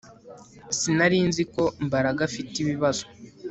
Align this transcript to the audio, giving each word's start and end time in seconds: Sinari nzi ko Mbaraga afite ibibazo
Sinari 0.77 1.17
nzi 1.29 1.43
ko 1.53 1.63
Mbaraga 1.85 2.19
afite 2.29 2.53
ibibazo 2.59 3.05